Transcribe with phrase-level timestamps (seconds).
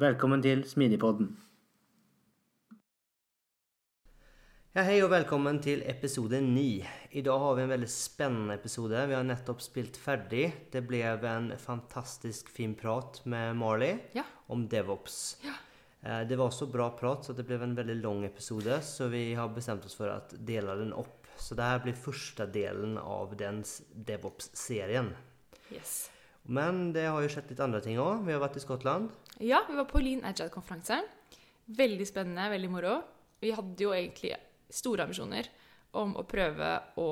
[0.00, 1.32] Velkommen til Smidigpodden.
[4.72, 6.62] Ja, hei og velkommen til episode 9.
[7.12, 9.02] I dag har vi en veldig spennende episode.
[9.10, 10.46] Vi har nettopp spilt ferdig.
[10.72, 14.24] Det ble en fantastisk fin prat med Marley Ja.
[14.48, 15.36] om DevOps.
[15.44, 15.52] Ja.
[16.02, 19.34] Eh, Det var så bra prat så det ble en veldig lang episode, så vi
[19.34, 21.26] har bestemt oss for å dele den opp.
[21.36, 23.62] Så dette blir første delen av den
[23.94, 25.14] DevOps-serien.
[25.70, 26.08] Yes.
[26.50, 28.24] Men det har jo skjedd litt andre ting òg.
[28.26, 29.12] Vi har vært i Skottland.
[29.42, 30.98] Ja, vi var på Lean Agile-konferanse.
[31.78, 32.96] Veldig spennende, veldig moro.
[33.42, 34.34] Vi hadde jo egentlig
[34.72, 35.48] store ambisjoner
[35.98, 37.08] om å prøve å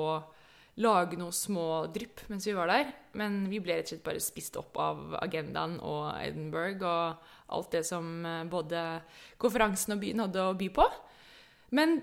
[0.81, 4.23] lage noen små drypp mens vi var der, men vi ble rett og slett bare
[4.23, 9.01] spist opp av agendaen og Edinburgh og alt det som eh, både
[9.41, 10.87] konferansen og byen hadde å by på.
[11.75, 11.99] Men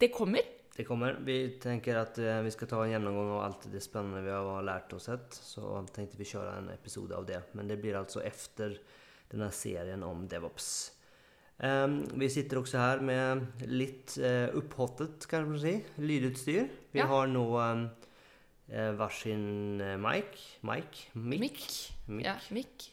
[0.00, 0.44] det kommer.
[0.80, 1.18] Det kommer.
[1.26, 4.62] Vi tenker at eh, vi skal ta en gjennomgang av alt det spennende vi har
[4.64, 5.36] lært oss sett.
[5.36, 7.42] Så tenkte vi kjøre en episode av det.
[7.58, 8.78] Men det blir altså etter
[9.28, 10.70] denne serien om DevOps.
[11.60, 16.70] Ehm, vi sitter også her med litt uh, opphottet, kan man si, lydutstyr.
[16.94, 17.10] Vi Ja.
[17.12, 17.84] har nå uh,
[18.96, 21.68] varsin uh, mic, mic, mic, Mikk.
[22.08, 22.88] mic, Ja, mic.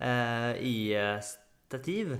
[0.00, 2.16] eh, i eh, stativ.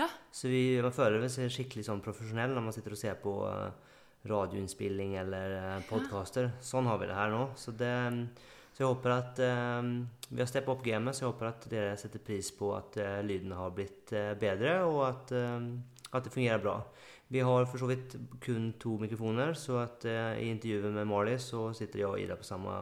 [0.00, 0.08] Ja.
[0.32, 3.90] Så vi, man føler seg skikkelig sånn profesjonell når man sitter og ser på eh,
[4.28, 5.54] radioinnspilling eller
[5.88, 6.48] podkaster.
[6.48, 6.50] podcaster.
[6.62, 7.44] Sånn har vi det her nå.
[7.58, 7.92] Så, det,
[8.72, 9.88] så jeg håper at eh,
[10.28, 13.18] Vi har steppet opp gamet, så jeg håper at dere setter pris på at uh,
[13.26, 15.66] lyden har blitt eh, bedre, og at, eh,
[16.12, 16.78] at det fungerer bra.
[17.32, 21.38] Vi har for så vidt kun to mikrofoner, så at eh, i intervjuet med Marley
[21.40, 22.74] så sitter jeg og Ida på samme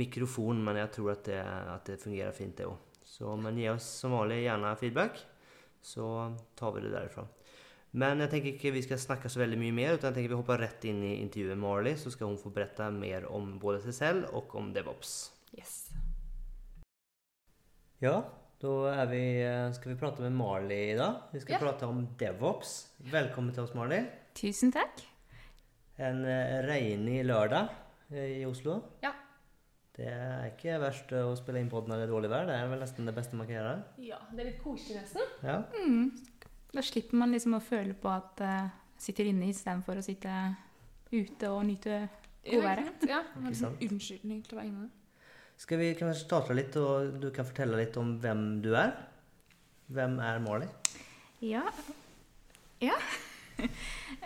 [0.00, 2.78] mikrofon, men jeg tror at det, at det fungerer fint, det òg.
[3.04, 5.20] Så, men gi oss som vanlig gjerne feedback,
[5.84, 6.06] så
[6.56, 7.26] tar vi det derifra.
[7.94, 10.38] Men jeg tenker ikke vi skal snakke så veldig mye mer, utan jeg tenker vi
[10.40, 13.84] hopper rett inn i intervjuet med Arlie, så skal hun få berette mer om både
[13.84, 15.12] seg selv og om DevOps.
[15.54, 15.76] Yes.
[18.02, 18.16] Ja,
[18.60, 19.22] da er vi,
[19.76, 21.22] skal vi prate med Marley i dag.
[21.32, 21.62] Vi skal Ja.
[21.62, 22.74] prate om DevOps.
[23.12, 24.08] Velkommen til oss, Marley.
[24.34, 25.04] Tusen takk.
[26.02, 27.68] En eh, regnig lørdag
[28.10, 28.80] eh, i Oslo.
[29.04, 29.12] Ja.
[29.94, 32.48] Det er ikke verst å spille inn podden når det er dårlig vær.
[32.48, 33.74] Det er vel nesten det beste man kan gjøre.
[34.02, 35.22] Ja, det er litt koselig nesten.
[35.46, 35.60] Ja.
[35.78, 36.08] Mm.
[36.74, 38.66] Da slipper man liksom å føle på at uh,
[38.98, 40.34] sitter inne istedenfor å sitte
[41.12, 42.00] ute og nyte
[42.42, 43.06] godværet.
[43.06, 43.42] Ja, ja.
[43.46, 44.88] det en unnskyldning til å være inne.
[45.60, 48.96] Skal vi kanskje starte litt, og du kan fortelle litt om hvem du er?
[49.94, 50.68] Hvem er Marley?
[51.44, 51.62] Ja.
[52.82, 52.96] ja.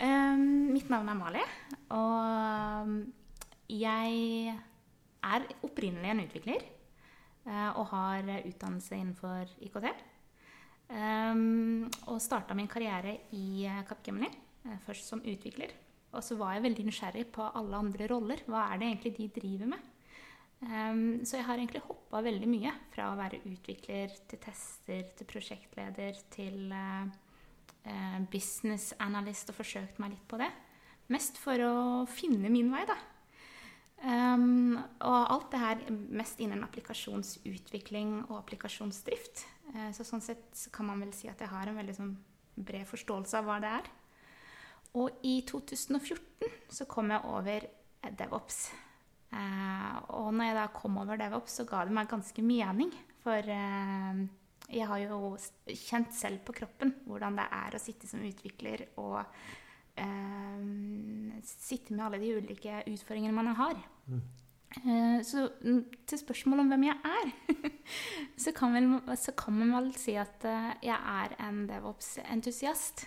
[0.07, 1.45] um, mitt navn er Mali,
[1.93, 2.95] og
[3.69, 4.55] jeg
[5.29, 9.91] er opprinnelig en utvikler eh, og har utdannelse innenfor IKT.
[10.89, 14.31] Um, og starta min karriere i uh, Capgemini,
[14.65, 15.75] eh, først som utvikler.
[16.17, 18.41] Og så var jeg veldig nysgjerrig på alle andre roller.
[18.49, 19.91] Hva er det egentlig de driver med?
[20.59, 22.73] Um, så jeg har egentlig hoppa veldig mye.
[22.95, 27.05] Fra å være utvikler til tester til prosjektleder til uh,
[28.33, 30.49] business analyst og forsøkt meg litt på det.
[31.13, 31.77] Mest for å
[32.09, 32.97] finne min vei, da.
[33.99, 39.45] Um, og alt det her mest innen applikasjonsutvikling og applikasjonsdrift.
[39.75, 42.15] Eh, så sånn sett så kan man vel si at jeg har en veldig sånn
[42.59, 43.91] bred forståelse av hva det er.
[44.99, 47.69] Og i 2014 så kom jeg over
[48.19, 48.65] DevOps.
[49.29, 52.93] Eh, og når jeg da kom over DevOps, så ga det meg ganske mening.
[53.23, 54.25] For eh,
[54.73, 55.37] jeg har jo
[55.69, 59.23] kjent selv på kroppen hvordan det er å sitte som utvikler og
[61.43, 63.81] sitte med alle de ulike utfordringene man har.
[64.07, 64.21] Eh,
[65.25, 67.31] så mm, til spørsmålet om hvem jeg er,
[68.43, 73.07] så, kan vel, så kan man vel si at eh, jeg er en DevOps-entusiast.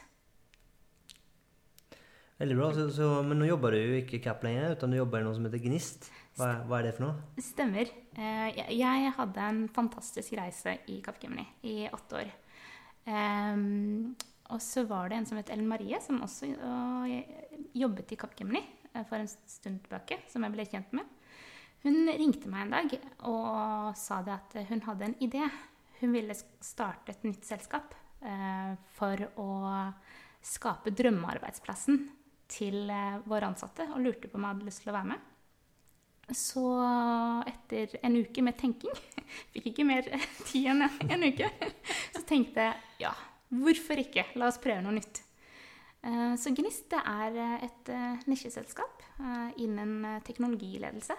[2.42, 2.72] Veldig bra.
[2.74, 5.28] Så, så, men nå jobber du jo ikke i Cap lenger, utan du jobber i
[5.28, 6.10] noe som heter Gnist.
[6.40, 7.42] Hva, hva er det for noe?
[7.44, 7.92] Stemmer.
[8.18, 12.34] Eh, jeg, jeg hadde en fantastisk reise i Capgemini i åtte år.
[13.06, 14.14] Um,
[14.54, 17.14] og så var det en som het Ellen Marie, som også og
[17.78, 18.64] jobbet i Capgemini.
[18.94, 21.06] eh, for en stund tilbake, som jeg ble kjent med.
[21.82, 22.96] Hun ringte meg en dag
[23.30, 25.42] og sa det at hun hadde en idé.
[26.02, 27.96] Hun ville starte et nytt selskap
[28.26, 29.50] eh, for å
[30.46, 32.04] skape drømmearbeidsplassen
[32.52, 35.28] til eh, våre ansatte, og lurte på om jeg hadde lyst til å være med.
[36.38, 36.64] Så
[37.50, 38.94] etter en uke med tenking
[39.52, 40.06] Fikk ikke mer
[40.48, 41.50] tid enn en uke.
[42.16, 43.12] Så tenkte jeg ja,
[43.52, 44.30] hvorfor ikke?
[44.38, 45.24] La oss prøve noe nytt.
[46.02, 51.18] Eh, så Gnist det er et eh, nisjeselskap eh, innen teknologiledelse.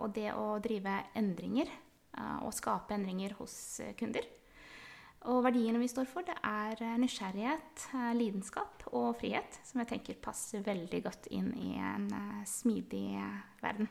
[0.00, 1.70] Og det å drive endringer
[2.42, 3.54] og skape endringer hos
[3.98, 4.26] kunder.
[5.30, 7.86] Og verdiene vi står for, det er nysgjerrighet,
[8.16, 12.08] lidenskap og frihet, som jeg tenker passer veldig godt inn i en
[12.48, 13.20] smidig
[13.60, 13.88] verden.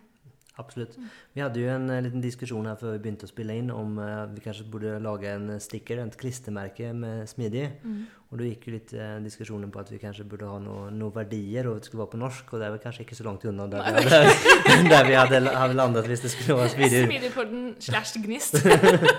[0.60, 0.98] Absolutt.
[1.34, 3.98] Vi hadde jo en uh, liten diskusjon her før vi begynte å spille inn om
[4.02, 7.66] uh, vi kanskje burde lage en sticker, et klistremerke med smidig.
[7.84, 8.02] Mm.
[8.30, 11.16] Og da gikk jo litt uh, diskusjonen på at vi kanskje burde ha noen noe
[11.16, 12.52] verdier, og det skulle være på norsk.
[12.52, 15.42] Og det er vel kanskje ikke så langt unna der, vi hadde, der vi hadde,
[15.48, 17.04] hadde, landet hvis det skulle være smidig.
[17.08, 18.60] Smidig på den slash gnist.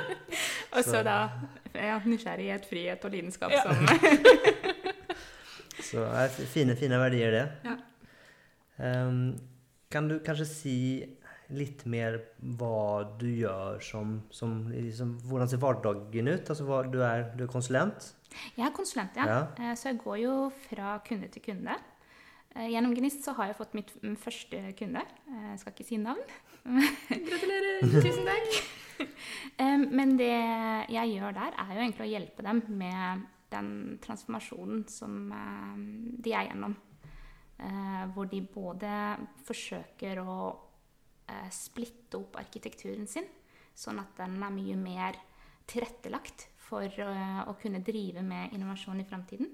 [0.76, 1.18] og så da
[1.74, 3.64] ja, nysgjerrighet, frihet og lidenskap ja.
[3.64, 3.86] som
[5.90, 7.46] Så er fine, fine verdier, det.
[7.64, 7.78] Ja.
[8.80, 9.32] Um,
[9.90, 10.76] kan du kanskje si
[11.56, 12.18] litt mer
[12.58, 16.50] hva du gjør som, som liksom, Hvordan ser hverdagen ut?
[16.52, 18.12] Altså, hva, du, er, du, er, konsulent?
[18.56, 19.26] Jeg er konsulent, ja.
[19.26, 19.40] ja.
[19.58, 20.34] Eh, så jeg går jo
[20.68, 21.76] fra kunde til kunde.
[22.54, 23.90] Eh, gjennom Gnist så har jeg fått mitt
[24.22, 25.02] første kunde.
[25.30, 26.22] Eh, jeg skal ikke si navn.
[27.28, 27.82] Gratulerer!
[27.98, 28.62] Tusen takk.
[29.96, 30.32] Men det
[30.92, 33.70] jeg gjør der, er jo egentlig å hjelpe dem med den
[34.04, 35.14] transformasjonen som
[36.20, 36.76] de er gjennom.
[38.14, 38.92] Hvor de både
[39.48, 40.36] forsøker å
[41.54, 43.26] splitte opp arkitekturen sin,
[43.74, 45.18] sånn at den er mye mer
[45.70, 49.50] tilrettelagt for eh, å kunne drive med innovasjon i framtiden.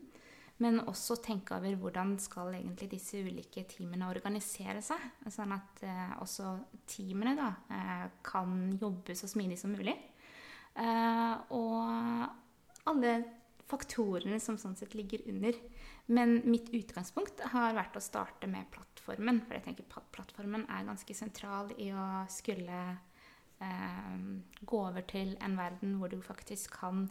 [0.65, 5.03] Men også tenke over hvordan skal egentlig disse ulike teamene organisere seg.
[5.29, 6.55] Sånn at eh, også
[6.89, 9.97] teamene da, eh, kan jobbe så smidig som mulig.
[10.77, 13.13] Eh, og alle
[13.67, 15.57] faktorene som sånn sett ligger under.
[16.07, 19.43] Men mitt utgangspunkt har vært å starte med plattformen.
[19.47, 22.81] For jeg tenker plattformen er ganske sentral i å skulle
[23.59, 24.17] eh,
[24.61, 27.07] gå over til en verden hvor du faktisk kan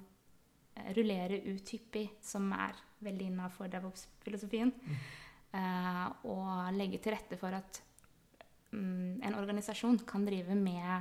[0.75, 4.71] eh, rullere ut hyppig, som er veldig innafor DevOps-filosofien.
[4.71, 4.99] Mm.
[5.55, 7.81] Eh, og legge til rette for at
[8.71, 10.95] mm, en organisasjon kan drive med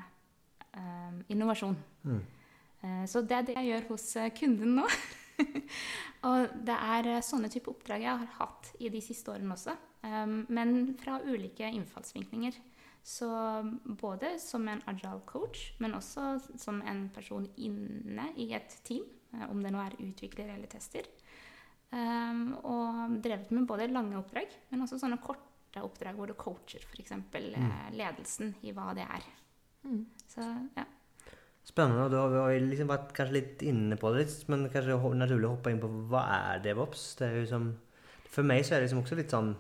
[0.75, 1.79] eh, innovasjon.
[2.03, 2.25] Mm.
[2.85, 4.89] Eh, så det er det jeg gjør hos eh, kunden nå.
[6.29, 9.75] og det er eh, sånne type oppdrag jeg har hatt i de siste årene også.
[10.05, 12.57] Um, men fra ulike innfallsvinklinger.
[13.05, 13.29] Så
[13.85, 19.05] både som en agile coach, men også som en person inne i et team.
[19.35, 21.09] Eh, om det nå er utvikler eller tester.
[21.95, 26.83] Um, og drevet med både lange oppdrag, men også sånne korte oppdrag hvor du coacher
[26.89, 27.15] f.eks.
[27.15, 27.55] Mm.
[27.61, 29.29] Eh, ledelsen i hva det er.
[29.85, 30.05] Mm.
[30.31, 30.49] Så
[30.79, 30.87] ja.
[31.65, 32.05] Spennende.
[32.05, 35.55] og Du har liksom vært kanskje litt inne på det, litt, men kanskje naturlig å
[35.57, 37.15] hoppe inn på hva er DevOps?
[37.21, 37.71] Det er liksom,
[38.29, 39.55] for meg så er det liksom også litt sånn,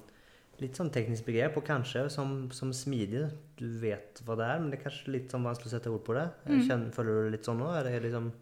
[0.60, 3.24] litt sånn teknisk begrep, og kanskje som, som, smidig.
[3.58, 6.04] Du vet hva det er, men det er kanskje litt sånn vanskelig å sette ord
[6.06, 6.26] på det.
[6.44, 6.58] Mm.
[6.68, 7.70] Kjenner, føler du det litt sånn nå?
[7.72, 8.32] Det liksom,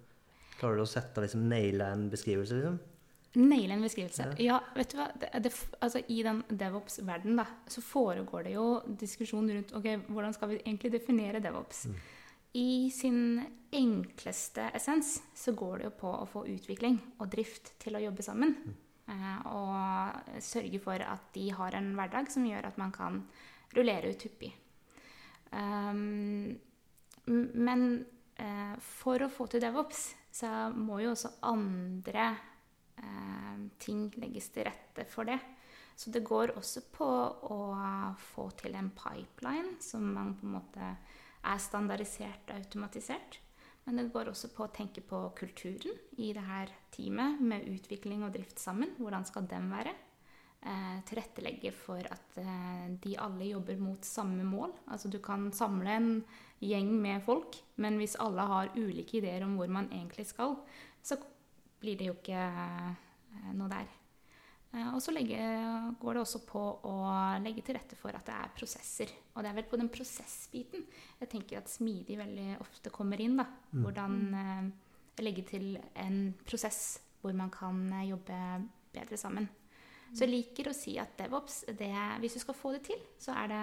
[0.58, 2.80] klarer du å sette liksom, naile en beskrivelse, liksom?
[3.32, 4.26] Naile en beskrivelse.
[4.36, 4.40] Ja.
[4.44, 5.06] ja, vet du hva.
[5.16, 8.66] Det, det, altså, I den DevOps-verdenen så foregår det jo
[9.00, 11.86] diskusjon rundt ok, hvordan skal vi egentlig definere DevOps.
[11.88, 12.02] Mm.
[12.52, 13.42] I sin
[13.72, 18.24] enkleste essens så går det jo på å få utvikling og drift til å jobbe
[18.26, 18.56] sammen.
[19.08, 23.22] Eh, og sørge for at de har en hverdag som gjør at man kan
[23.72, 24.52] rullere ut hyppig.
[25.52, 26.52] Um,
[27.24, 27.82] men
[28.40, 32.28] eh, for å få til DevOps så må jo også andre
[33.00, 35.40] eh, ting legges til rette for det.
[35.96, 37.08] Så det går også på
[37.52, 37.58] å
[38.32, 40.94] få til en pipeline som man på en måte
[41.42, 43.40] er standardisert og automatisert.
[43.84, 48.22] Men det går også på å tenke på kulturen i det her teamet, med utvikling
[48.22, 48.94] og drift sammen.
[49.00, 49.94] Hvordan skal den være?
[50.62, 54.70] Eh, tilrettelegge for at eh, de alle jobber mot samme mål.
[54.86, 56.12] Altså du kan samle en
[56.62, 60.54] gjeng med folk, men hvis alle har ulike ideer om hvor man egentlig skal,
[61.02, 61.18] så
[61.82, 63.90] blir det jo ikke eh, noe der.
[64.72, 66.96] Eh, og så går det også på å
[67.44, 69.12] legge til rette for at det er prosesser.
[69.34, 70.86] Og det er vel på den prosessbiten
[71.20, 73.36] jeg tenker at smidig veldig ofte kommer inn.
[73.40, 73.46] da.
[73.72, 73.82] Mm.
[73.84, 74.70] Hvordan eh,
[75.22, 78.38] legge til en prosess hvor man kan eh, jobbe
[78.92, 79.48] bedre sammen.
[80.12, 83.32] Så jeg liker å si at DevOps, det, hvis du skal få det til, så
[83.32, 83.60] er det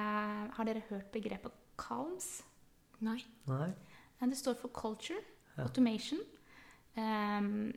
[0.56, 2.30] Har dere hørt begrepet CALMS?
[3.06, 3.20] Nei.
[3.46, 3.70] Nei.
[4.20, 5.22] Det står for culture,
[5.56, 5.64] ja.
[5.64, 6.20] automation,
[6.98, 7.70] um,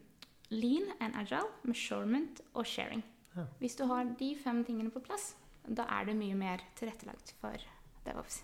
[0.51, 3.05] lean and agile, measurement og sharing.
[3.37, 3.47] Ja.
[3.61, 7.55] Hvis du har de fem tingene på plass, Da er det mye mer tilrettelagt for
[8.05, 8.41] DevOps.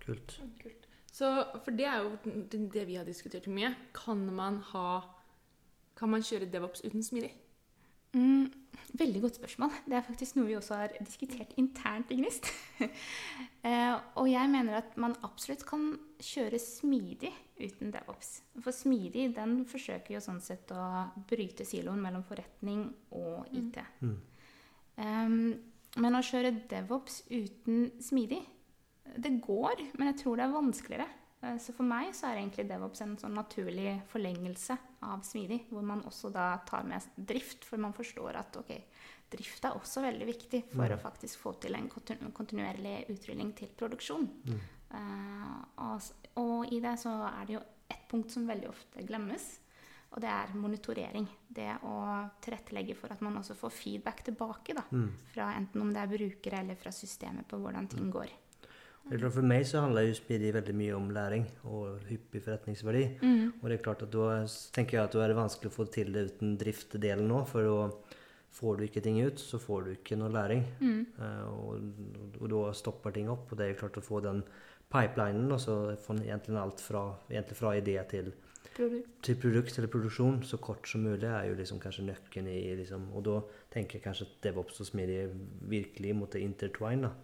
[0.00, 0.40] Kult.
[0.62, 0.86] Kult.
[1.12, 1.28] Så,
[1.62, 2.16] for det er jo
[2.72, 3.74] det vi har diskutert mye.
[3.92, 5.02] Kan man ha
[5.94, 7.34] Kan man kjøre DevOps uten smidig?
[8.14, 8.50] Mm,
[8.98, 9.70] veldig godt spørsmål.
[9.86, 12.48] Det er faktisk noe vi også har diskutert internt i Gnist.
[13.68, 18.42] eh, og jeg mener at man absolutt kan kjøre smidig uten DevOps.
[18.60, 23.78] For smidig den forsøker jo sånn sett å bryte siloen mellom forretning og IT.
[24.02, 24.16] Mm.
[24.96, 25.54] Um,
[25.96, 28.40] men å kjøre DevOps uten smidig,
[29.16, 31.06] det går, men jeg tror det er vanskeligere.
[31.44, 35.82] Eh, Så for meg så er egentlig DevOps en sånn naturlig forlengelse av smidig, hvor
[35.86, 38.72] man også da tar med drift, for man forstår at ok,
[39.30, 40.96] drift er også veldig viktig for Mm.
[40.98, 44.28] å faktisk få til en kontinuerlig utrulling til produksjon.
[44.46, 44.60] Mm.
[44.94, 46.08] Eh, og,
[46.40, 49.44] og i det så er det jo ett punkt som veldig ofte glemmes,
[50.14, 51.26] og det er monitorering.
[51.50, 51.96] Det å
[52.44, 55.10] tilrettelegge for at man også får feedback tilbake, da, Mm.
[55.34, 58.30] fra enten om det er brukere eller fra systemet på hvordan ting går.
[59.04, 63.02] Det er For meg så handler smidig veldig mye om læring og hyppig forretningsverdi.
[63.60, 65.84] Og det er klart at da tenker jeg at da er det vanskelig å få
[65.92, 67.42] til det uten driftdelen nå.
[67.46, 67.90] For da
[68.54, 70.64] får du ikke ting ut, så får du ikke noe læring.
[70.80, 73.50] Eh, og, og da stopper ting opp.
[73.50, 74.42] Og det er jo klart å få den
[74.92, 78.32] pipelinen, og så få egentlig alt fra, egentlig fra idé til,
[78.74, 79.10] Produkt.
[79.22, 83.10] til produkt eller produksjon så kort som mulig, er jo liksom kanskje nøkkelen i liksom,
[83.14, 83.36] Og da
[83.74, 85.20] tenker jeg kanskje at DevOps og smidig
[85.70, 87.08] virkelig måtte intertwine.
[87.08, 87.14] da.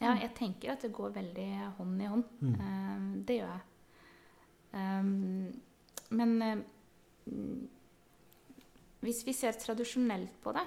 [0.00, 2.24] Ja, jeg tenker at det går veldig hånd i hånd.
[2.52, 3.64] Eh, det gjør jeg.
[4.76, 5.54] Um,
[6.10, 6.64] men
[7.24, 7.68] mm,
[9.06, 10.64] hvis vi ser tradisjonelt på det,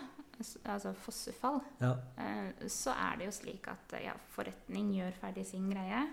[0.71, 1.93] altså fossefall, Ja.
[2.17, 6.05] eh, så er det jo slik at ja, forretning gjør ferdig sin greie,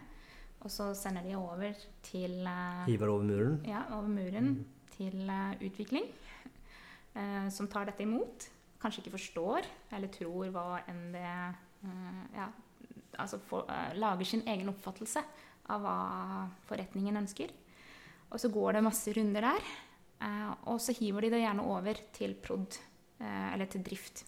[0.60, 3.60] og så sender de over til eh, Hiver over muren.
[3.68, 4.64] ja, over muren
[4.96, 6.08] til eh, utvikling,
[7.50, 8.48] som tar dette imot.
[8.82, 9.64] Kanskje ikke forstår
[9.96, 11.22] eller tror hva enn det
[12.36, 12.48] ja,
[13.16, 13.64] Altså for,
[13.96, 15.22] lager sin egen oppfattelse
[15.72, 15.94] av hva
[16.68, 17.48] forretningen ønsker.
[18.28, 19.64] Og så går det masse runder der,
[20.70, 22.78] og så hiver de det gjerne over til prod,
[23.20, 24.24] eh, eller til drift.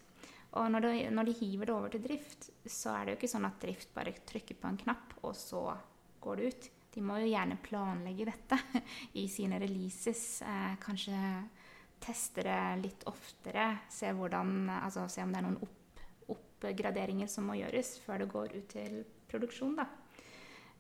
[0.58, 3.30] Og når de, når de hiver det over til drift, så er det jo ikke
[3.34, 5.62] sånn at drift bare trykker på en knapp, og så
[6.24, 6.68] går det ut.
[6.94, 8.58] De må jo gjerne planlegge dette
[9.20, 10.42] i sine releases.
[10.42, 11.18] Eh, kanskje
[12.02, 13.70] teste det litt oftere.
[13.92, 16.02] Se, hvordan, altså, se om det er noen opp,
[16.34, 19.76] oppgraderinger som må gjøres før det går ut til produksjon.
[19.78, 19.88] Da.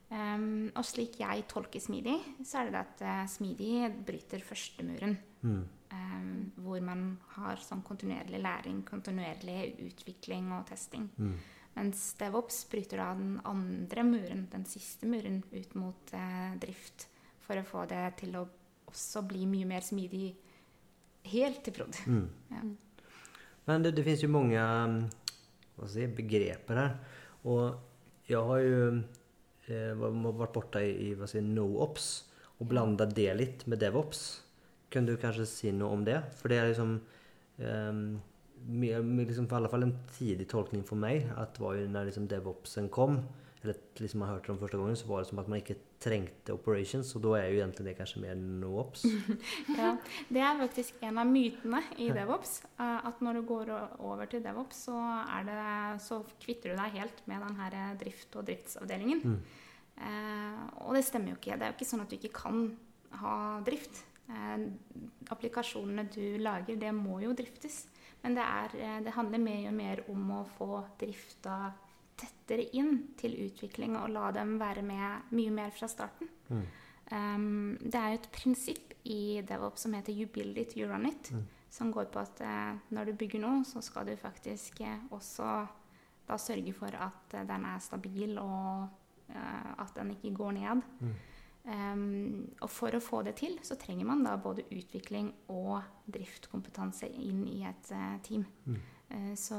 [0.08, 5.18] Em, og slik jeg tolker smidig, så er det at uh, smidig bryter førstemuren.
[5.42, 5.60] Mm.
[5.88, 6.30] Um,
[6.64, 7.04] hvor man
[7.36, 11.06] har sånn kontinuerlig læring, kontinuerlig utvikling og testing.
[11.16, 11.36] Mm.
[11.76, 17.08] Mens DevOps bryter da den andre muren, den siste muren, ut mot uh, drift.
[17.44, 18.46] For å få det til å
[18.88, 20.32] også bli mye mer smidig
[21.34, 22.04] helt til prod.
[22.08, 22.28] Mm.
[22.58, 22.64] Ja.
[23.68, 24.56] Men det, det fins jo mange
[25.76, 26.96] vad ska jag säga, begrepp här.
[28.34, 29.02] Har ju
[29.70, 32.08] eh, borte varit i, i vad säger, no-ops
[32.58, 34.42] og blanda det litt med DevOps.
[34.90, 36.18] Kunne du kanskje si noe om det?
[36.40, 36.94] For det er liksom,
[37.62, 38.06] ehm,
[38.66, 41.90] mer, mer liksom i alle fall en tidig tolkning for meg, at det var jo
[41.92, 43.20] når liksom DevOpsen kom,
[43.62, 46.54] eller liksom jeg hørte om første gangen, så var det som at man ikke trengte
[46.54, 49.02] operations, og da er jo egentlig det kanskje mer no-ops.
[49.80, 49.88] Ja,
[50.30, 52.52] det er faktisk en av mytene i DevOps.
[52.78, 54.98] eh, At når du går over til DevOps, så,
[55.48, 55.56] det,
[56.04, 59.24] så kvitter du deg helt med den her eh, drift- og driftsavdelingen.
[59.24, 59.40] Mm.
[59.98, 61.58] Eh, og det stemmer jo ikke.
[61.58, 62.62] Det er jo ikke sånn at du ikke kan
[63.24, 63.34] ha
[63.66, 64.04] drift.
[64.30, 64.68] Eh,
[65.34, 67.88] applikasjonene du lager, det må jo driftes.
[68.22, 71.58] Men det, er, eh, det handler mer og mer om å få drifta
[72.48, 76.28] tettere inn til utvikling og la dem være med mye mer fra starten.
[76.48, 76.64] Mm.
[77.12, 81.06] Um, det er jo et prinsipp i DevOps som heter 'you build it, you run
[81.06, 81.32] it'.
[81.32, 81.46] Mm.
[81.70, 85.66] Som går på at uh, når du bygger noe, så skal du faktisk uh, også
[86.28, 88.88] da sørge for at uh, den er stabil, og
[89.78, 90.80] at den ikke går ned.
[91.00, 91.14] Mm.
[91.64, 97.08] Um, og for å få det til, så trenger man da både utvikling og driftkompetanse
[97.08, 97.92] inn i et
[98.24, 98.46] team.
[98.64, 98.80] Mm.
[99.10, 99.56] Eh, så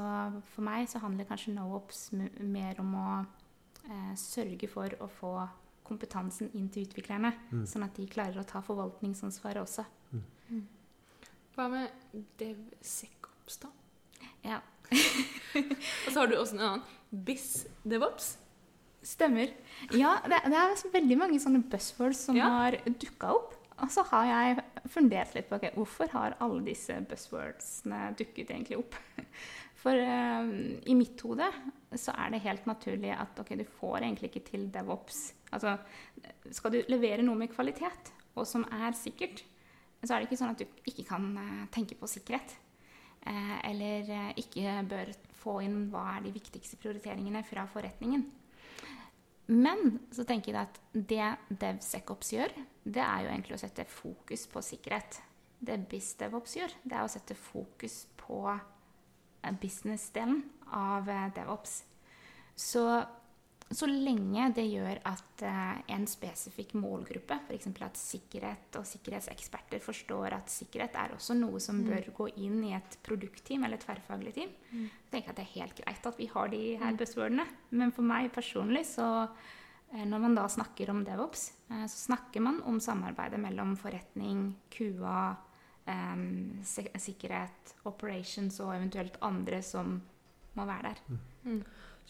[0.54, 3.26] for meg så handler kanskje NoOps mer om å
[3.90, 5.32] eh, sørge for å få
[5.84, 7.64] kompetansen inn til utviklerne, Mm.
[7.66, 9.84] sånn at de klarer å ta forvaltningsansvaret også.
[11.56, 11.90] Hva med
[12.38, 13.68] DevSecOps, da?
[14.44, 14.60] Ja,
[15.54, 16.82] Og så har du også en annen.
[17.10, 18.36] BIS-DevOps.
[19.02, 19.50] Stemmer.
[19.96, 22.48] Ja, det, det er veldig mange sånne buzzwords som Ja.
[22.50, 23.54] har dukka opp.
[23.80, 28.80] Og så har jeg fundert litt på okay, hvorfor har alle disse buzzwordsene dukket egentlig
[28.80, 28.96] opp.
[29.80, 30.48] For uh,
[30.84, 31.46] i mitt hode
[31.96, 35.22] så er det helt naturlig at ok, du får egentlig ikke til DevOps.
[35.56, 35.78] Altså,
[36.52, 39.40] skal du levere noe med kvalitet, og som er sikkert,
[40.04, 42.54] så er det ikke sånn at du ikke kan eh, tenke på sikkerhet.
[43.28, 45.10] eh, eller ikke bør
[45.40, 48.28] få inn hva er de viktigste prioriteringene fra forretningen.
[49.50, 52.52] Men så tenker jeg at det DevSecOps gjør,
[52.84, 55.18] det er jo egentlig å sette fokus på sikkerhet.
[55.60, 60.44] Det BizDevOps gjør, det er å sette fokus på eh, business-delen
[60.76, 61.80] av eh, DevOps.
[62.54, 62.84] Så,
[63.70, 67.68] så lenge det gjør at eh, en spesifikk målgruppe, f.eks.
[67.86, 72.72] at sikkerhet og sikkerhetseksperter forstår at sikkerhet er også noe som bør gå inn i
[72.74, 76.18] et produktteam eller et tverrfaglig team, så tenker jeg at det er helt greit at
[76.18, 77.46] vi har de her buzzwordene.
[77.70, 82.42] Men for meg personlig så eh, når man da snakker om DevOps, eh, så snakker
[82.42, 85.36] man om samarbeidet mellom forretning, QA,
[85.86, 90.00] em, sikkerhet, operations og eventuelt andre som
[90.58, 91.22] må være der.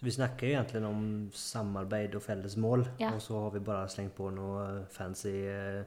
[0.01, 1.01] Så vi snakker jo egentlig om
[1.37, 3.11] samarbeid og felles mål, Ja.
[3.13, 5.85] og så har vi bare slengt på noe fancy eh,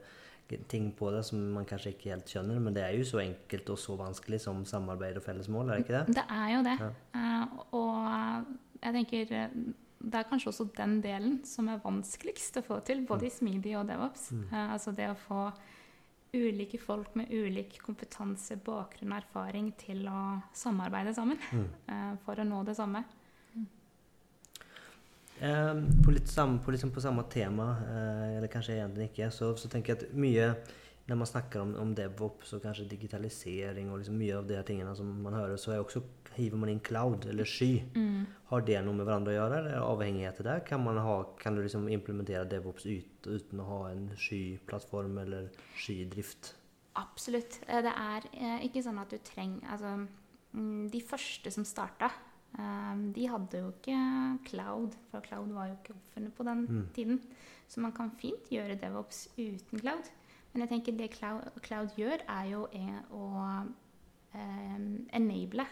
[0.69, 3.69] ting på det som man kanskje ikke helt skjønner, men det er jo så enkelt
[3.73, 6.15] og så vanskelig som samarbeid og felles mål, er det ikke det?
[6.19, 6.75] Det er jo det.
[6.83, 6.91] Ja.
[7.17, 8.45] Eh, og
[8.83, 9.55] jeg tenker eh,
[10.03, 13.73] det er kanskje også den delen som er vanskeligst å få til, både i Smidig
[13.79, 14.29] og DevOps.
[14.51, 15.47] Eh, altså det å få
[16.33, 20.21] ulike folk med ulik kompetanse, bakgrunn og erfaring til å
[20.53, 23.03] samarbeide sammen eh, for å nå det samme.
[25.43, 25.73] Eh,
[26.05, 29.71] på, litt samme, på, liksom på samme tema, eh, eller kanskje egentlig ikke, så, så
[29.71, 30.53] tenker jeg at mye
[31.03, 34.93] når man snakker om, om DevOps og kanskje digitalisering og liksom mye av de tingene
[34.95, 35.99] som man hører, så også,
[36.37, 37.83] hiver man inn cloud eller sky.
[38.49, 40.63] Har det noe med hverandre å gjøre, eller er avhengigheter der?
[40.65, 45.51] Kan, man ha, kan du liksom implementere DevOps ut, uten å ha en skyplattform eller
[45.75, 46.53] skydrift?
[47.03, 47.59] Absolutt.
[47.67, 49.93] Eh, Det er eh, ikke sånn at du trenger Altså,
[50.55, 52.13] mm, de første som starta,
[52.55, 56.87] de hadde jo ikke cloud, for cloud var jo ikke oppfunnet på den Mm.
[56.93, 57.21] tiden.
[57.67, 60.09] Så man kan fint gjøre DevOps uten cloud.
[60.53, 63.23] Men jeg tenker det cloud, cloud gjør, er jo e- å
[64.35, 64.77] eh,
[65.17, 65.65] enable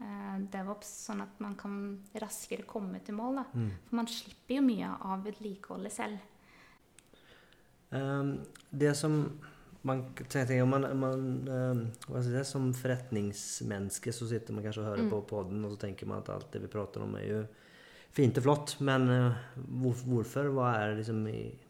[0.00, 3.36] eh, DevOps, sånn at man kan raskere komme til mål.
[3.36, 3.44] Da.
[3.54, 3.70] Mm.
[3.88, 6.18] For man slipper jo mye av vedlikeholdet selv.
[7.90, 9.38] Um, det som
[9.88, 11.80] man, tenker, man, man ehm,
[12.14, 15.10] jeg si, Som forretningsmenneske så sitter man kanskje og hører Mm.
[15.12, 17.40] på podden, og så tenker man at alt det vi prater om, er jo
[18.14, 18.76] fint og flott.
[18.80, 19.38] Men eh,
[19.82, 20.50] hvor, hvorfor?
[20.56, 21.24] Hva er liksom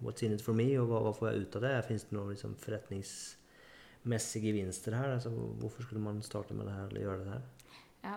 [0.05, 0.69] What's in it for me?
[0.81, 1.75] Og hva, hva får jeg ut av det?
[1.89, 5.15] Fins det noen liksom, forretningsmessige gevinster her?
[5.19, 7.47] Altså, hvorfor skulle man starte med det her eller gjøre det her?
[8.05, 8.17] Ja,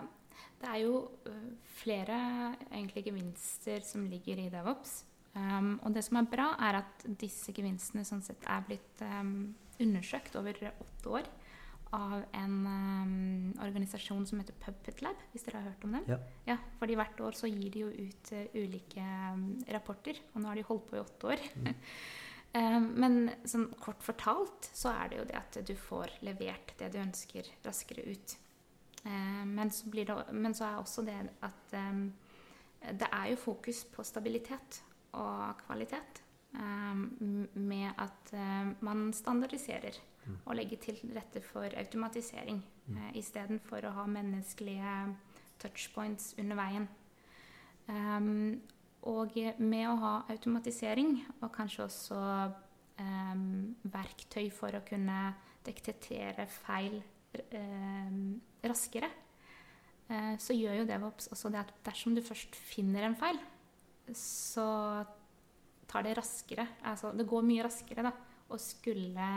[0.62, 1.32] det er jo ø,
[1.82, 2.18] flere
[2.70, 5.04] egentlig gevinster som ligger i DevOps.
[5.34, 9.54] Um, og det som er bra, er at disse gevinstene sånn sett er blitt um,
[9.82, 11.30] undersøkt over åtte år
[11.92, 16.06] av en um, organisasjon som heter Puppet Lab, hvis dere har hørt om dem.
[16.08, 16.18] Ja.
[16.48, 19.44] Ja, fordi hvert år så gir de jo ut uh, ulike um,
[19.76, 21.44] rapporter, og nå har de holdt på i åtte år.
[22.56, 23.18] Um, men
[23.48, 27.52] sånn kort fortalt så er det jo det at du får levert det du ønsker
[27.66, 28.38] raskere ut.
[29.02, 31.72] Eh, men, så blir det, men så er også det at
[32.94, 34.78] det er jo fokus på stabilitet
[35.18, 36.21] og kvalitet.
[36.54, 39.98] Em, med at em, man standardiserer
[40.44, 42.98] og legger til rette for automatisering Mm.
[42.98, 44.96] uh, istedenfor å ha menneskelige
[45.62, 46.88] touchpoints under veien.
[47.86, 48.60] Um,
[49.10, 52.18] og med å ha automatisering og kanskje også
[53.02, 55.32] um, verktøy for å kunne
[55.66, 57.00] detektere feil
[57.58, 58.36] um,
[58.66, 59.10] raskere,
[60.10, 63.38] uh, så gjør jo DevOps også det at dersom du først finner en feil,
[64.18, 64.66] så
[65.92, 68.12] tar det raskere Altså det går mye raskere da
[68.52, 69.28] å skulle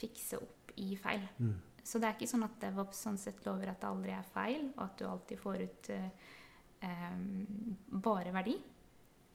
[0.00, 1.22] fikse opp i feil.
[1.38, 1.54] Mm.
[1.84, 4.70] Så det er ikke sånn at DevOps sånn sett lover at det aldri er feil,
[4.74, 7.18] og at du alltid får ut eh,
[8.08, 8.56] bare verdi.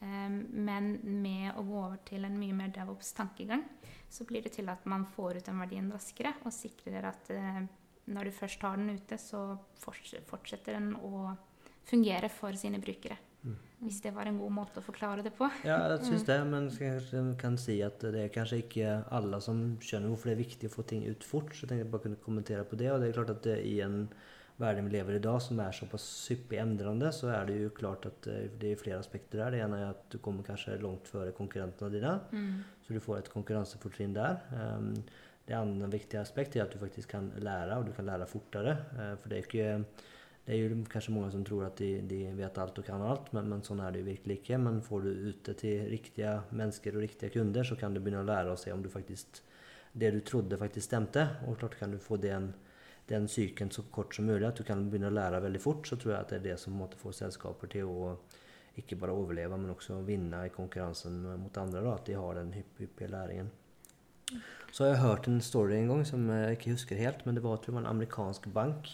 [0.02, 0.30] Eh,
[0.70, 3.64] men med å gå over til en mye mer DevOps-tankegang,
[4.10, 7.62] så blir det til at man får ut den verdien raskere, og sikrer at eh,
[8.10, 9.44] når du først har den ute, så
[9.78, 11.30] fortsetter den å
[11.90, 13.18] fungere for sine brukere.
[13.80, 15.48] Hvis det var en god måte å forklare det på.
[15.64, 19.62] Ja, jeg syns det, men jeg kan si at det er kanskje ikke alle som
[19.84, 21.54] skjønner hvorfor det er viktig å få ting ut fort.
[21.56, 22.92] Så jeg tenkte jeg bare kunne kommentere på det.
[22.92, 24.02] Og det er klart at i en
[24.60, 28.10] verden vi lever i dag, som er såpass hyppig endrende, så er det jo klart
[28.10, 29.56] at eh, det er flere aspekter der.
[29.56, 32.14] Det ene er at du kommer kanskje langt før konkurrentene dine,
[32.84, 34.44] så du får et konkurransefortrinn der.
[34.52, 34.92] Um,
[35.50, 38.76] det andre viktige aspektet er at du faktisk kan lære, og du kan lære fortere.
[39.00, 39.70] Eh, for det er ikke
[40.50, 43.28] det er jo kanskje mange som tror at de, de vet alt og kan alt,
[43.38, 44.58] men, men sånn er det jo virkelig ikke.
[44.58, 48.24] Men får du ut det til riktige mennesker og riktige kunder, så kan du begynne
[48.24, 49.44] å lære å se om du faktisk,
[49.94, 51.28] det du trodde faktisk stemte.
[51.46, 52.48] Og klart kan du få den,
[53.12, 56.00] den psyken så kort som mulig, at du kan begynne å lære veldig fort, så
[56.02, 58.08] tror jeg at det er det som måtte få selskaper til å
[58.82, 61.84] ikke bare overleve, men også vinne i konkurransen mot andre.
[61.86, 63.52] Da, at de har den hypp, hyppige læringen.
[64.72, 67.46] Så har jeg hørt en story en gang som jeg ikke husker helt, men det
[67.46, 68.90] var tror jeg, en amerikansk bank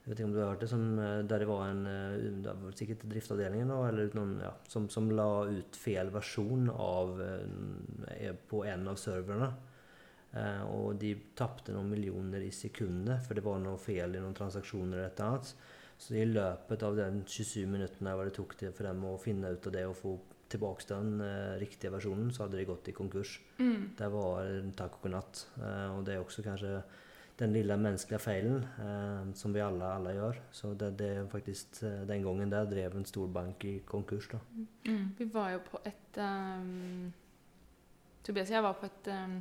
[0.00, 2.28] jeg vet ikke om du har hørt det, som, eh, der det var en eh,
[2.44, 7.20] det var sikkert driftsavdelingen da, eller noen, ja, som, som la ut feil versjon av,
[7.20, 9.50] eh, på en av serverne.
[10.32, 14.36] Eh, og de tapte noen millioner i sekundet, for det var noe feil i noen
[14.36, 15.54] transaksjoner eller et annet.
[16.00, 19.66] Så i løpet av den 27 minuttene det tok det for dem å finne ut
[19.68, 20.14] av det og få
[20.50, 23.36] tilbake den eh, riktige versjonen, så hadde de gått i konkurs.
[23.60, 23.92] Mm.
[23.98, 25.44] Det var en takk og natt.
[25.60, 26.78] Eh, og det er også kanskje
[27.40, 30.38] den lille menneskelige feilen eh, som vi alle, alle gjør.
[30.52, 34.28] Så det, det er faktisk eh, den gangen der drev en stor bank i konkurs.
[34.32, 34.38] da.
[34.86, 35.06] Mm.
[35.18, 37.12] Vi var jo på et um,
[38.24, 39.38] Tobias og jeg var på et, um,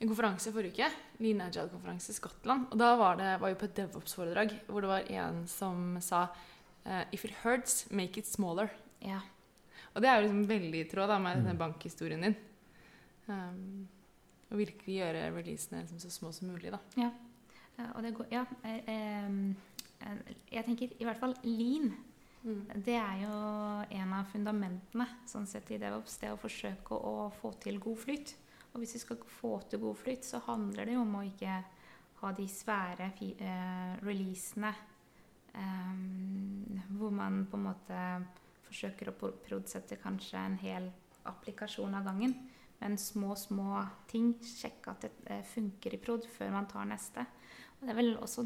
[0.00, 0.90] en konferanse forrige uke.
[1.22, 2.68] Lean Agile-konferanse i Skottland.
[2.72, 6.28] Og da var, det, var vi på et DevOps-foredrag hvor det var en som sa
[6.86, 8.70] eh, If it hurts, make it smaller.
[9.02, 9.20] Ja.
[9.92, 11.44] Og det er jo liksom veldig i tråd da, med Mm.
[11.44, 12.36] denne bankhistorien din.
[13.26, 13.88] Um,
[14.52, 16.78] og virkelig gjøre releasene liksom så små som mulig, da.
[17.00, 17.10] Ja,
[17.94, 18.44] og det går Ja.
[18.64, 20.16] eh, eh,
[20.52, 21.94] Jeg tenker i hvert fall lean.
[22.74, 23.34] Det er jo
[24.00, 26.16] en av fundamentene sånn sett i DevOps.
[26.18, 28.34] Det å forsøke å få til god flyt.
[28.74, 31.64] Og hvis vi skal få til god flyt, så handler det jo om å ikke
[32.22, 34.74] ha de svære eh, releasene
[35.54, 38.00] um, hvor man på en måte
[38.68, 40.90] forsøker å produsere kanskje en hel
[41.28, 42.34] applikasjon av gangen.
[42.82, 43.78] Men små, små
[44.10, 44.32] ting.
[44.42, 47.22] Sjekke at det eh, funker i prod før man tar neste.
[47.78, 48.42] Og det er vel også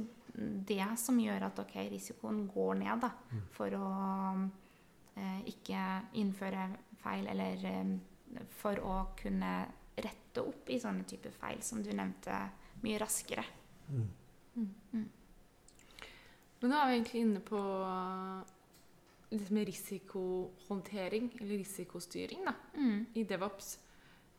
[0.69, 3.11] det som gjør at okay, risikoen går ned, da.
[3.57, 3.89] For å
[5.17, 5.85] eh, ikke
[6.21, 6.69] innføre
[7.01, 9.55] feil, eller eh, for å kunne
[9.97, 12.37] rette opp i sånne typer feil som du nevnte,
[12.85, 13.45] mye raskere.
[16.61, 17.61] Men nå er vi egentlig inne på
[19.31, 23.07] det med risikohåndtering, eller risikostyring, da, Mm.
[23.15, 23.79] i DevOps.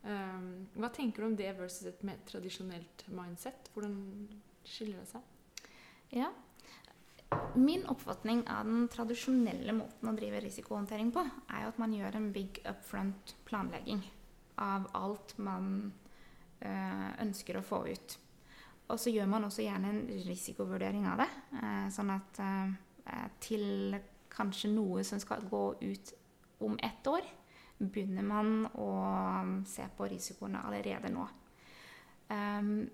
[0.07, 3.71] Um, hva tenker du om det versus et mer tradisjonelt mindset?
[3.73, 3.95] Hvordan
[4.67, 5.65] skiller det seg?
[6.15, 6.29] Ja.
[7.59, 12.15] Min oppfatning av den tradisjonelle måten å drive risikohåndtering på, er jo at man gjør
[12.15, 13.99] en big upfront planlegging
[14.63, 15.91] av alt man
[16.63, 18.17] eh, ønsker å få ut.
[18.87, 21.27] Og så gjør man også gjerne en risikovurdering av det,
[21.59, 23.97] eh, sånn at eh, til
[24.31, 26.13] kanskje noe som skal gå ut
[26.63, 27.27] om ett år,
[27.77, 28.91] begynner man å
[29.69, 31.27] se på risikoene allerede nå.
[32.27, 32.87] Um,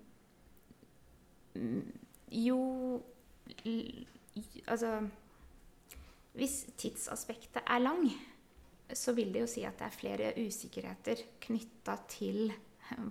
[2.30, 2.58] jo
[4.66, 4.90] Altså
[6.34, 8.08] Hvis tidsaspektet er lang,
[8.92, 12.50] så vil det jo si at det er flere usikkerheter knytta til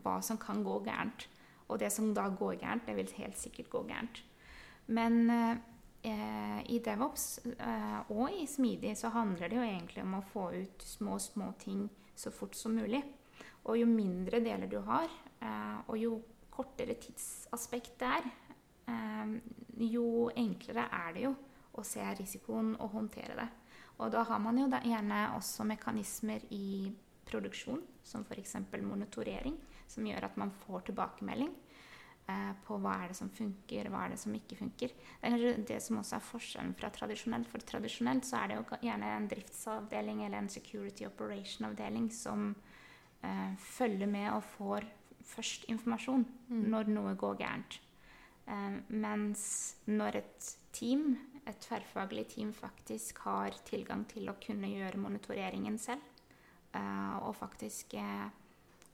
[0.03, 1.27] hva som kan gå gærent.
[1.71, 4.19] Og det som da går gærent, det vil helt sikkert gå gærent.
[4.87, 5.61] Men eh,
[6.03, 10.83] i DevOps eh, og i Smidig så handler det jo egentlig om å få ut
[10.83, 11.85] små, små ting
[12.15, 13.01] så fort som mulig.
[13.63, 15.07] Og jo mindre deler du har,
[15.39, 16.17] eh, og jo
[16.53, 18.29] kortere tidsaspekt det er,
[18.91, 19.35] eh,
[19.93, 21.35] jo enklere er det jo
[21.73, 23.49] å se risikoen og håndtere det.
[23.99, 26.91] Og da har man jo gjerne også mekanismer i
[27.25, 28.57] produksjon, som f.eks.
[28.81, 29.55] monitorering,
[29.87, 31.72] som gjør at man får tilbakemelding eh,
[32.63, 34.93] på hva er det som funker, hva er det som ikke funker.
[34.95, 37.49] Det er kanskje det som også er forskjellen fra tradisjonelt.
[37.51, 42.53] For tradisjonelt så er det jo gjerne en driftsavdeling eller en security operation-avdeling som
[43.23, 44.87] eh, følger med og får
[45.27, 47.79] først informasjon når noe går gærent.
[48.47, 49.45] Eh, mens
[49.91, 56.03] når et team, et tverrfaglig team, faktisk har tilgang til å kunne gjøre monitoreringen selv,
[56.71, 58.27] eh, og faktisk eh,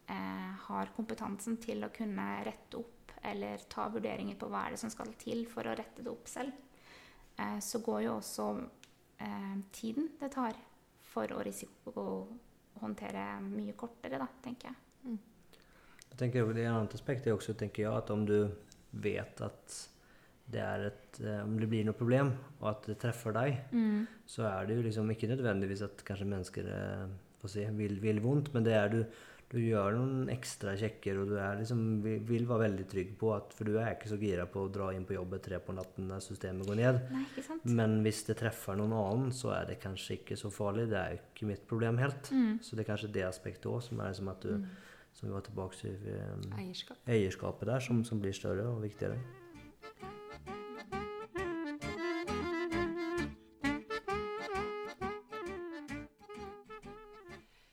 [0.09, 4.82] eh, har kompetansen til å kunne rette opp eller ta vurderinger på hva er det
[4.82, 6.55] som skal til for å rette det opp selv,
[7.38, 8.47] eh, så går jo også
[9.25, 10.58] eh, tiden det tar
[11.10, 15.19] for å risikohåndtere mye kortere, da, tenker jeg.
[16.10, 18.38] jeg tenker det er et annet aspekt jeg også tenker ja, at om du
[18.89, 19.79] vet at
[20.49, 24.05] det er ett, eh, om det blir noe problem og at det treffer deg, mm.
[24.25, 26.71] så er det jo liksom ikke nødvendigvis at kanskje mennesker
[27.49, 29.03] si, vil, vill vondt, men det er du,
[29.49, 33.55] du gjør noen ekstra sjekker, og du är liksom, vil være veldig trygg på at
[33.57, 36.05] For du er ikke så gira på å dra inn på jobbet tre på natten
[36.12, 36.99] når systemet går ned.
[37.09, 37.65] Nei, ikke sant?
[37.65, 40.85] Men hvis det treffer noen annen, så er det kanskje ikke så farlig.
[40.91, 42.29] Det er jo ikke mitt problem helt.
[42.62, 44.53] Så det er kanskje det aspektet òg som er liksom at du
[45.19, 46.97] Som vi var tilbake til um, Eierskap.
[47.09, 49.17] eierskapet der, som, som blir større og viktigere.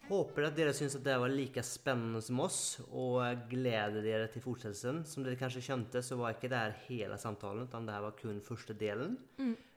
[0.07, 2.61] Håper at dere syns at det var like spennende som oss,
[2.95, 5.01] og gleder dere til fortsettelsen.
[5.09, 8.14] Som dere kanskje skjønte, så var ikke det her hele samtalen, men det her var
[8.21, 9.16] kun første delen.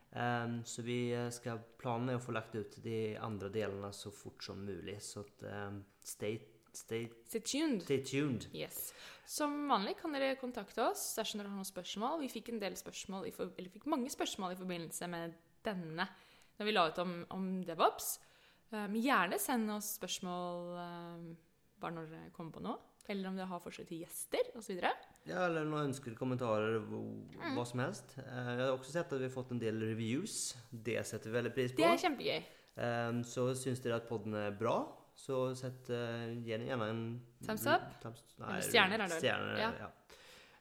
[0.10, 1.02] Um, så vi
[1.34, 5.00] skal planen er å få lagt ut de andre delene så fort som mulig.
[5.06, 6.40] Så at, um, stay
[6.74, 7.82] stay, Stay tuned.
[7.84, 8.48] stay tuned.
[8.54, 8.94] Yes.
[9.26, 12.22] Som vanlig kan dere kontakte oss dersom dere har noen spørsmål.
[12.24, 16.08] Vi fikk en del spørsmål, for, eller fikk mange spørsmål i forbindelse med denne
[16.60, 18.18] når vi la ut om, om DevOps.
[18.72, 21.26] Eh, Men gjerne send oss spørsmål eh,
[21.82, 22.78] bare når dere kommer på noe.
[23.10, 24.84] Eller om dere har forslag til gjester osv.
[25.26, 27.56] Ja, eller noen ønsker, kommentarer, mm.
[27.56, 28.14] hva som helst.
[28.20, 30.36] Jeg Jag har også sett at vi har fått en del reviews.
[30.70, 31.82] Det setter vi veldig pris på.
[31.82, 32.44] Det er kjempegøy.
[32.86, 34.76] Ehm, Så syns dere at podden er bra,
[35.16, 37.02] så sett, eh, gjerne en
[37.46, 37.90] Thumbs up?
[38.04, 39.20] Thumbs, Eller stjerner er det vel?
[39.20, 39.72] Stjerner, Ja.
[39.80, 39.90] ja.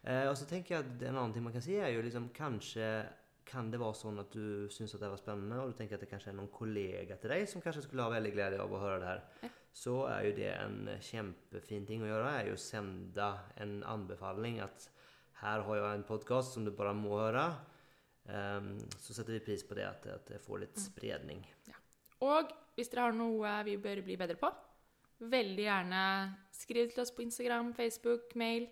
[0.03, 2.29] Eh, og så tenker jeg at en annen ting man kan si, er jo liksom
[2.33, 3.05] kanskje
[3.49, 6.03] kan det være sånn at du syns at det var spennende, og du tenker at
[6.05, 8.81] det kanskje er noen kollega til deg som kanskje skulle ha veldig glede av å
[8.81, 10.77] høre det her, så er jo det en
[11.09, 13.29] kjempefin ting å gjøre, er jo å sende
[13.63, 14.89] en anbefaling at
[15.41, 17.45] her har jeg en podkast som du bare må høre.
[18.29, 21.45] Um, så setter vi pris på det, at, at det får litt spredning.
[22.27, 24.51] Og hvis dere har noe vi bør bli bedre på,
[25.19, 26.03] veldig gjerne
[26.55, 28.67] skriv til oss på Instagram, Facebook, mail,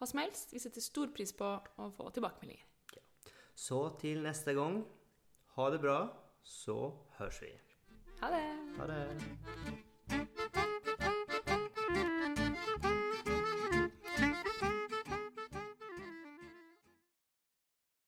[0.00, 0.52] hva som helst.
[0.52, 2.71] Vi setter stor pris på å få tilbakemeldinger.
[3.54, 4.82] Så til neste gang,
[5.56, 6.00] ha det bra,
[6.42, 7.52] så høres vi.
[8.22, 8.44] Ha det!
[8.78, 9.81] Ha det.